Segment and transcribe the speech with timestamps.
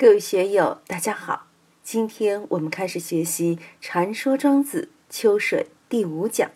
[0.00, 1.48] 各位学友，大家好！
[1.82, 6.50] 今天我们开始学习《传说庄子·秋水》第五讲，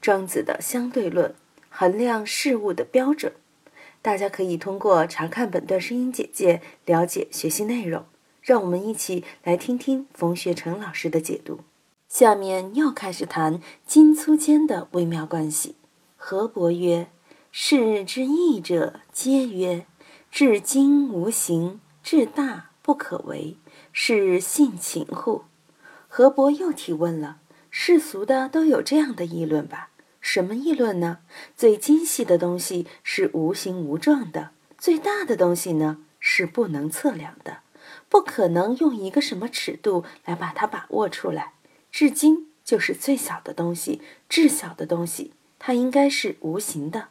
[0.00, 1.32] 庄子的相对论，
[1.70, 3.34] 衡量事物的标准。
[4.02, 8.04] 大家可以通过查看本段声音简介了解学习内容。
[8.42, 11.60] 让我们一起来听听冯学成老师的解读。
[12.08, 15.76] 下面又开始谈金粗间的微妙关系。
[16.16, 17.06] 河伯曰
[17.52, 19.86] ：“事之义者，皆曰
[20.32, 23.58] 至精无形，至大。”不可为，
[23.92, 25.44] 是性情乎？
[26.08, 27.36] 何伯又提问了：
[27.68, 29.90] 世俗的都有这样的议论吧？
[30.22, 31.18] 什么议论呢？
[31.54, 37.58] 最精细的东西是无形无状的，最大的东西呢是不能测量的，
[38.08, 41.52] 不可能用一个什么尺度来把它把握出来。
[41.92, 47.08] 至今就是最小的东西，至小的东西它应该是无形的，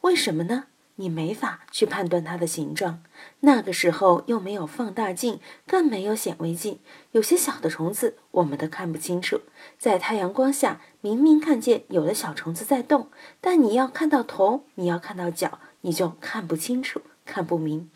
[0.00, 0.68] 为什么呢？
[1.00, 3.02] 你没法去判断它的形状，
[3.40, 6.80] 那个时候又没有放大镜，更没有显微镜，
[7.12, 9.40] 有些小的虫子我们都看不清楚。
[9.78, 17.88] 在太阳光下，明明看见有的小虫子在动，但你要看到头，你要看到脚，你就看不清楚，看不明。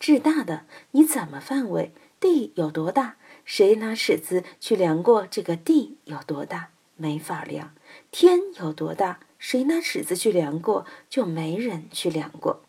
[0.00, 1.92] 至大的，你怎么范围？
[2.18, 3.14] 地有多大？
[3.44, 6.70] 谁拿尺子去量过这个地有多大？
[6.96, 7.72] 没法量。
[8.10, 9.20] 天有多大？
[9.38, 12.62] 谁拿尺子去量过，就没人去量过。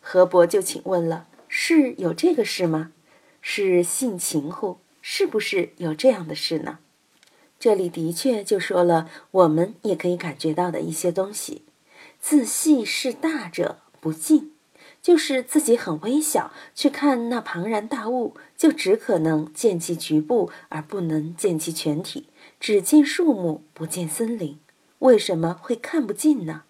[0.00, 2.92] 何伯就请问了：是有这个事吗？
[3.40, 4.78] 是性情乎？
[5.00, 6.80] 是不是有这样的事呢？
[7.58, 11.62] 这里的确就说了我们也可以感觉到的一些东西。
[12.20, 14.52] 自细视大者不近，
[15.00, 22.26] 就是自己很微小，去看那庞然大物，就只可能见其局部，而不能见其全体，
[22.58, 24.58] 只见树木，不见森林。
[25.00, 26.62] 为什么会看不进呢？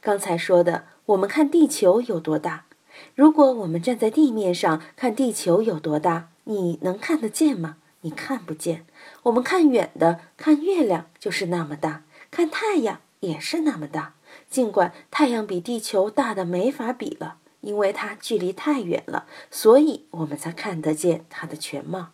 [0.00, 2.66] 刚才说的，我们看地球有多大？
[3.14, 7.78] 如果我们站在地面上看地球有多大，你能看得见吗？
[8.02, 8.84] 你看不见。
[9.24, 14.14] 我们看远的，看月亮就是那么大，看太阳也是那么大。
[14.48, 22.08] 尽管太阳比地球大的没法比了，因为它距离太远了，所以我们才看得见它的全貌。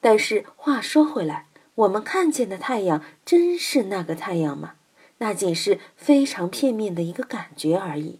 [0.00, 4.74] 但是话说回来，我们看见的太阳真是那个太阳吗？
[5.22, 8.18] 那仅是非常片面的一个感觉而已。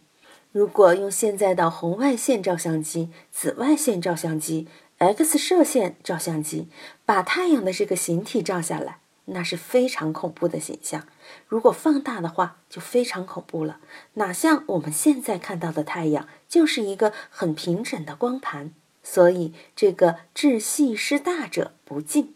[0.52, 4.68] 如果用现在的红外线照相机、紫外线照相机、
[4.98, 6.68] X 射线照相机
[7.04, 11.08] 把太阳的这个形体照下来，那是非常恐怖的形象。
[11.48, 13.80] 如果放大的话，就非常恐怖了。
[14.14, 18.72] 哪像我们现在看到的太阳，就是一个很平整的光盘。
[19.02, 22.34] 所以，这个至细失大者不敬。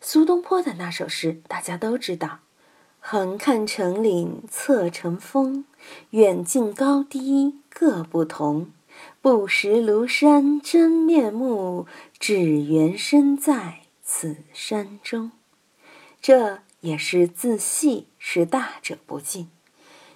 [0.00, 2.38] 苏东坡的那首诗，大家都知道。
[3.04, 5.64] 横看成岭侧成峰，
[6.10, 8.70] 远近高低各不同。
[9.20, 11.88] 不识庐山真面目，
[12.20, 15.32] 只缘身在此山中。
[16.20, 19.48] 这也是自细是大者不近。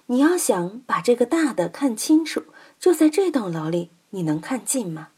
[0.05, 2.45] 你要想把这个大的看清楚，
[2.79, 5.09] 就在这栋楼里，你能看近吗？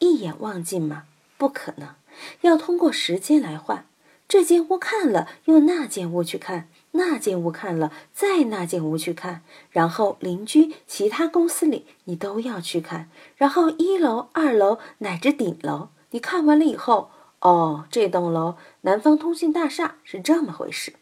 [0.00, 1.04] 一眼望尽吗？
[1.38, 1.94] 不可能，
[2.42, 3.86] 要通过时间来换。
[4.28, 6.68] 这间屋看了，用那间屋去看。
[6.96, 20.94] 那间屋看了，再那间屋去看，然后邻居、其他公司里你都要去看，然后一楼、二楼乃至顶楼，你看完了以后，哦，这栋楼南方通信大厦是这么回事。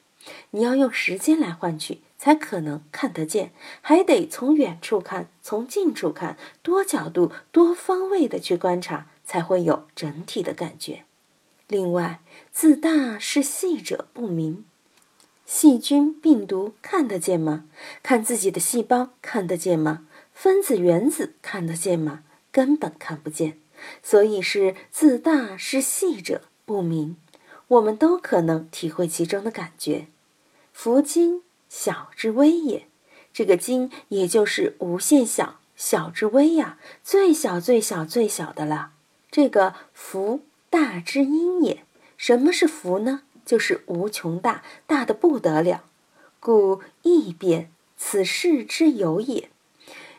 [0.52, 3.52] 你要用时间来换取，才可能看得见，
[3.82, 11.04] 还得从远处看，从近处看，多角度、多方位的去观察，才会有整体的感觉。
[11.68, 14.64] 另外，自大是细者不明。
[15.46, 17.64] 细菌、病毒看得见吗？
[18.02, 20.06] 看自己的细胞看得见吗？
[20.32, 22.24] 分子、原子看得见吗？
[22.50, 23.58] 根本看不见。
[24.02, 27.16] 所以是自大是细者不明。
[27.68, 30.06] 我们都可能体会其中的感觉。
[30.72, 32.86] 福精小之微也，
[33.32, 38.92] 这个精也就是无限小，小之微呀，最小、最小、最小的了。
[39.30, 40.40] 这个福
[40.70, 41.84] 大之阴也。
[42.16, 43.22] 什么是福呢？
[43.44, 45.84] 就是无穷大，大的不得了，
[46.40, 49.50] 故异变，此事之有也。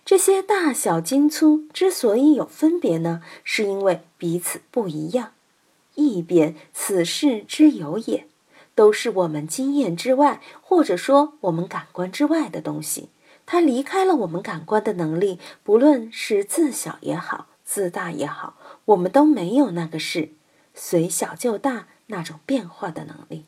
[0.04, 5.32] 这些大小精粗之所以有分别呢，是因为彼此不一样。
[5.96, 8.28] 异变，此事之有也，
[8.76, 13.10] 都是我们经验之外，或者说我们感官之外的东西。
[13.48, 20.30] 它离开了我们感官的能力，不论是自小也好，自大也好，我们都没有那个事，
[20.74, 21.88] 随小就大。
[22.08, 23.46] 那种变化的能力，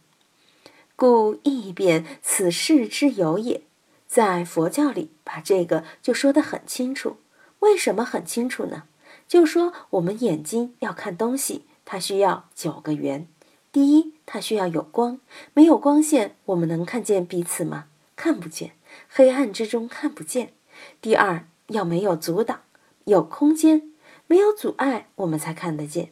[0.95, 3.61] 故异变，此事之有也。
[4.07, 7.17] 在佛教里，把这个就说得很清楚。
[7.59, 8.83] 为什么很清楚呢？
[9.27, 13.27] 就说我们眼睛要看东西，它需要九个圆。
[13.71, 15.19] 第一，它需要有光，
[15.53, 17.87] 没有光线，我们能看见彼此吗？
[18.15, 18.71] 看不见，
[19.09, 20.53] 黑暗之中看不见。
[21.01, 22.61] 第二，要没有阻挡，
[23.03, 23.91] 有空间，
[24.25, 26.11] 没有阻碍，我们才看得见。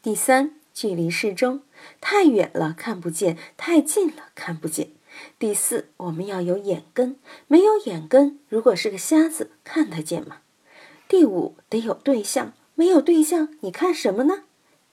[0.00, 1.62] 第三，距离适中，
[2.00, 4.90] 太远了看不见，太近了看不见。
[5.38, 7.16] 第四，我们要有眼根，
[7.46, 10.38] 没有眼根，如果是个瞎子，看得见吗？
[11.06, 14.44] 第五，得有对象，没有对象，你看什么呢？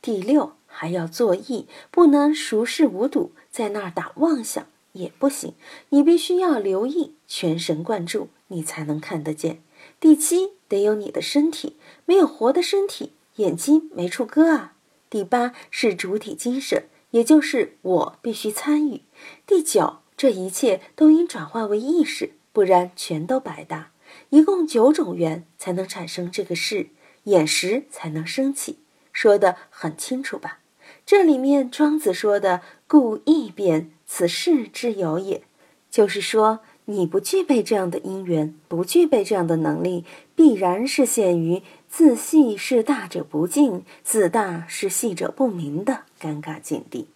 [0.02, 5.54] 第六，还要作意，不能熟视无睹，在那儿打妄想也不行，
[5.90, 9.62] 你必须要留意，全神贯注，你才能看得见。
[10.02, 14.74] 第七，得有你的身体，没有活的身体，眼睛没处搁啊。
[15.10, 19.02] 第八是主体精神，也就是我必须参与。
[19.46, 20.00] 第九。
[20.20, 23.94] 这一切都应转化为意识，不然全都白搭。
[24.32, 26.90] 一共九种缘才能产生这个事，
[27.24, 28.80] 眼识才能升起。
[29.14, 30.60] 说的很清楚吧？
[31.06, 35.44] 这里面庄子说的“故异变，此事之有也”，
[35.90, 36.60] 就是说
[36.92, 40.06] 你不具备这样的因缘，不具备这样的能力，
[40.36, 47.08] 必然是陷于自细是大者不敬，自大是细者不明的尴尬境地。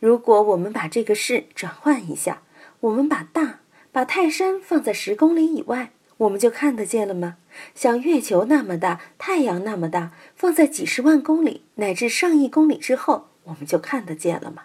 [0.00, 2.42] 如果我们把这个事转换一下，
[2.80, 3.60] 我们把大
[3.92, 7.36] 把泰山放在十公里以外，我们就看得见了吗？
[7.76, 14.64] 像月球那么大，太阳那么大，放在几十万公里乃至上亿公里之后，我们就看得见了吗？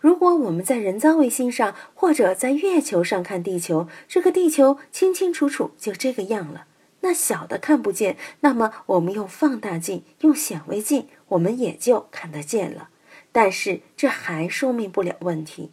[0.00, 6.66] 如果我们在人造卫星上或者在月球上看地球，这个地球清清楚楚就这个样了，
[7.00, 12.88] 那小的看不见，那么我们用放大镜、用显微镜，我们也就看得见了。
[13.32, 15.70] 但是这还说明不了问题。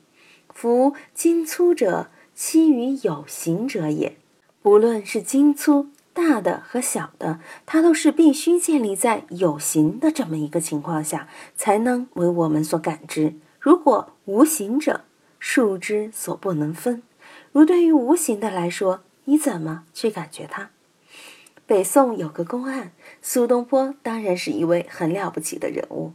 [0.53, 4.17] 夫精粗者，期于有形者也。
[4.61, 13.35] 不论是精粗、大的和小的，它都是必须建立在有形的这么一个情况下，才能为我们所感知。
[13.59, 15.01] 如果无形者，
[15.38, 17.03] 数之所不能分。
[17.51, 20.69] 如对于无形的来说，你怎么去感觉它？
[21.65, 26.13] 北宋有个公案，苏东坡当然是一位很了不起的人物。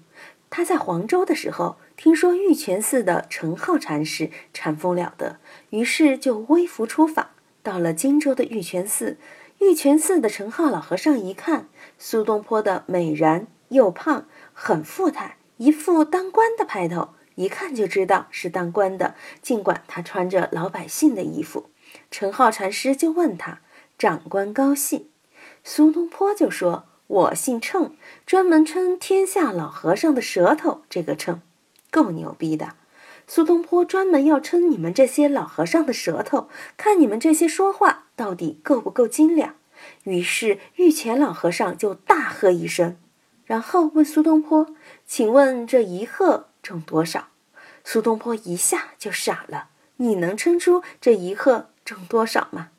[0.49, 5.39] 他在黄州的时候，听说玉泉寺的陈浩禅师禅风了得，
[5.71, 7.29] 于是就微服出访，
[7.63, 9.19] 到了荆州的玉泉寺。
[9.59, 11.69] 玉泉寺的陈浩老和尚一看
[11.99, 19.15] 苏东坡的美然又胖，很富态，一副当官的派头，一看就知道是当官的。
[19.43, 21.71] 尽管他穿着老百姓的衣服，
[22.11, 23.61] 陈浩禅师就问他
[23.99, 25.09] ：“长官高兴？”
[25.65, 26.87] 苏东坡就说。
[27.07, 27.95] 我姓秤，
[28.25, 30.83] 专门称天下老和尚的舌头。
[30.89, 31.43] 这个秤，
[31.91, 32.77] 够牛逼的。
[33.27, 36.49] 苏东坡专门要称你们这些老和尚的舌头，
[36.79, 39.55] 看你们这些说话到底够不够精良。
[40.05, 42.97] 于是御前老和尚就大喝一声，
[43.45, 44.75] 然后问苏东坡
[45.07, 47.29] ：“请问这一鹤重多少？”
[47.85, 49.69] 苏东坡一下就傻了
[49.99, 52.71] ：“你能称出这一鹤重多少吗？”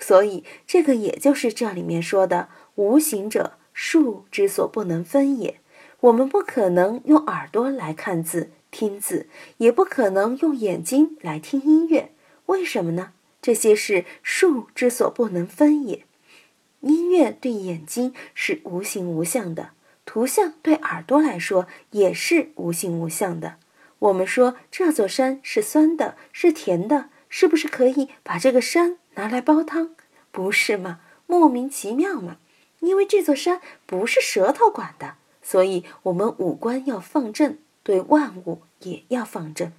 [0.00, 3.52] 所以这个也就是这里面说的无形者。
[3.80, 5.60] 数之所不能分也，
[6.00, 9.28] 我们不可能用耳朵来看字、听字，
[9.58, 12.10] 也不可能用眼睛来听音乐。
[12.46, 13.12] 为什么呢？
[13.40, 16.04] 这些是数之所不能分也。
[16.80, 19.70] 音乐对眼睛是无形无相的，
[20.08, 23.56] 图像对耳朵来说也是无形无相的。
[23.98, 29.90] 我们说这座山是酸的，是甜的，是不是可以把这个山拿来煲汤？
[30.30, 31.00] 不是吗？
[31.26, 32.38] 莫名其妙嘛。
[32.80, 39.70] 因为这座山不是舌头管的，所以我们五官要放正，对万物也要放正。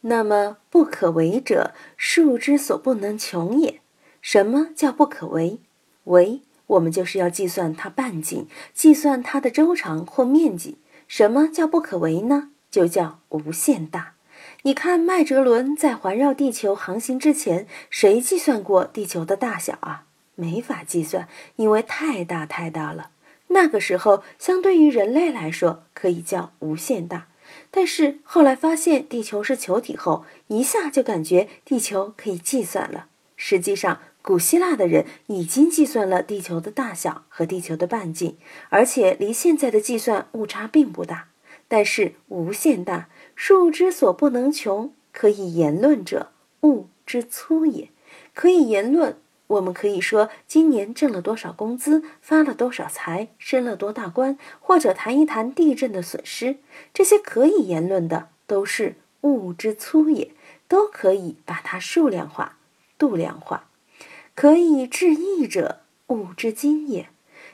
[0.00, 3.82] 那么不可为者，数之所不能穷也。
[4.22, 5.58] 什么叫不可为？
[6.04, 10.78] 为我们就是要计算它半径，计算它的周长或面积。
[11.08, 12.50] 什么叫不可为呢？
[12.70, 14.14] 就叫无限大。
[14.62, 20.04] 你看麦哲伦在环绕地球航行之前，谁计算过地球的大小啊？
[20.34, 23.10] 没法计算，因为太大太大了。
[23.48, 27.26] 那个时候，相对于人类来说，可以叫无限大。
[27.70, 33.08] 但是后来发现地球是球体后，一下就感觉地球可以计算了。
[33.36, 38.36] 实际上，古希腊的人已经计算了地球的大小和地球的半径，
[38.68, 41.28] 而且离现在的计算误差并不大。
[41.68, 46.30] 但是无限大，数之所不能穷，可以言论者，
[46.62, 47.88] 物之粗也。
[48.32, 49.16] 可以言论。
[49.48, 56.56] 我们可以说，今年挣了多少工资，发了多少财，升了多大官，或者谈一谈地震的损失，
[56.94, 60.30] 这些可以言论的，都是物之粗也，
[60.68, 62.56] 都可以把它数量化、
[62.96, 63.68] 度量化。
[64.34, 67.08] 可以致意者，物之金也。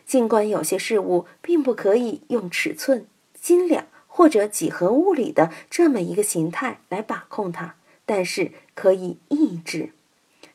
[0.06, 3.06] 尽管有些事物并不可以用尺寸、
[3.38, 7.74] 斤两或者几何物理的这么一个形态来把控它，
[8.06, 9.92] 但是可以抑制，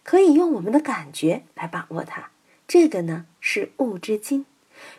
[0.03, 2.31] 可以用我们的感觉来把握它。
[2.67, 4.45] 这个呢是物之金。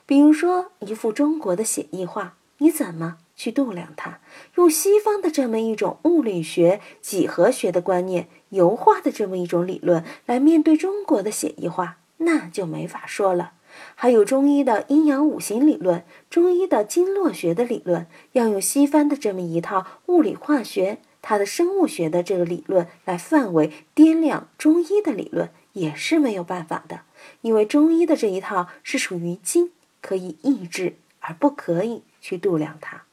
[0.06, 4.20] 比如说一幅中国的写意画，你怎么去度量它？
[4.56, 13.52] 用西方的这么一种物理学、几何学的观念、油画的这么一种理论来面对中国的写意画，那就没法说了。
[13.96, 27.00] 还有中医的阴阳五行理论，中医的经络学的理论，要用西方的这么一套物理化学、它的生物学的这个理论来范围掂量中医的理论，也是没有办法的。
[27.40, 33.03] 因为中医的这一套是属于精，可以抑制，而不可以去度量它。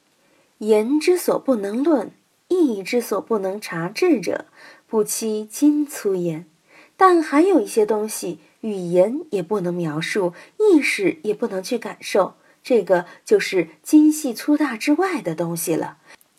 [0.61, 2.11] 言之所不能论，
[2.47, 4.45] 意之所不能察治者，
[4.87, 6.45] 不期今粗言。
[6.97, 8.39] 但还有一些东西。
[8.61, 15.97] 语言也不能描述，意识也不能去感受，这个就是精细粗大之外的东西了，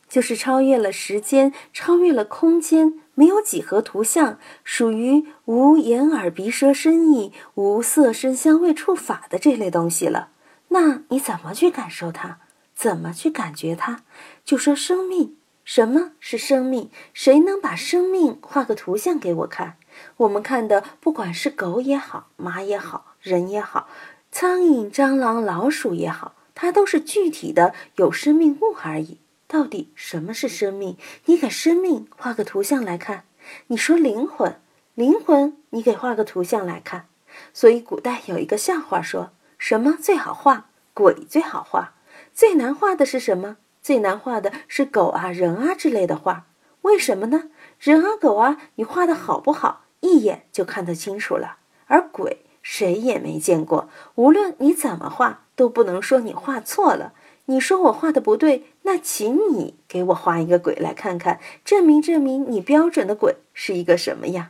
[0.09, 10.29] 就是超越了时间，超越了空间，没有几何图像，属于无眼耳鼻舌身意、无色声香味触法的这类东西了。
[10.69, 12.39] 那你怎么去感受它？
[12.83, 14.01] 怎么去感觉它？
[14.45, 16.91] 就说生命，什么是生命？
[17.15, 19.77] 谁能把生命画个图像给我看？
[20.17, 23.87] 我们看的，不管是狗也好，马也好，人也好，
[24.33, 29.19] 苍蝇、蟑螂、老鼠也好，它都是具体的有生命物而已。
[29.47, 30.97] 到底什么是生命？
[31.27, 33.23] 你给生命画个图像来看。
[33.69, 34.57] 你说灵魂，
[34.97, 37.07] 灵魂，你给画个图像来看。
[37.55, 40.67] 所以古代有一个笑话，说什么最好画？
[40.93, 41.93] 鬼最好画。
[42.35, 43.57] 最难画的是什么？
[43.83, 46.47] 最难画的是狗啊、人啊之类的画。
[46.83, 47.51] 为什么呢？
[47.79, 49.85] 人啊、狗啊，你画的好不好？
[50.01, 53.89] 一眼就看得清楚了，而鬼谁也没见过。
[54.17, 57.13] 无论你怎么画，都不能说你画错了。
[57.47, 64.49] 你说我画的不对，那请你给我画一个鬼来看看，证明证明你标准的鬼是一个什么样。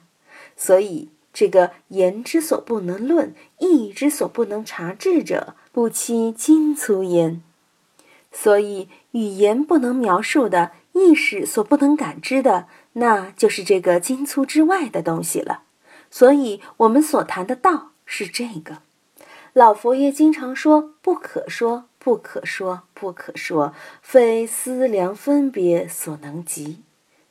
[0.57, 7.43] 所以，这个言之所不能论，意之所不能察治者，不期金粗言。
[8.33, 12.67] 所以，语言不能描述的，意识所不能感知的。
[12.95, 15.63] 那就是这个精粗之外的东西了，
[16.11, 18.79] 所以我们所谈的道是这个。
[19.55, 26.83] 老佛爷经常说：“不可说，不可说，不可说，非思量分别所能及。”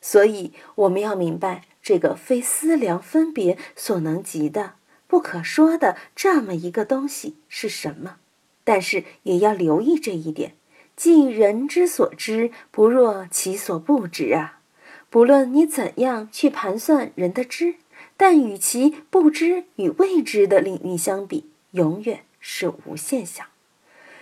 [0.02, 4.74] 所以我们要明白这个非思量分别所能及的、
[5.08, 8.18] 不可说的这么一个东西是什么。
[8.64, 10.54] 但是也要留意这一点：
[11.02, 14.60] 即人之所知，不若其所不知啊。
[15.10, 17.78] 不论你怎样去盘算人的知，
[18.16, 23.46] 但与其不知与未知的领域相比，永远是无限小。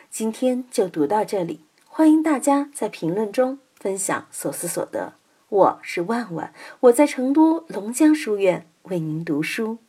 [0.09, 5.15] 今天就读到这里，欢迎大家在评论中分享所思所得。
[5.50, 9.79] 我是万万，我在成都龙江书院为您读书。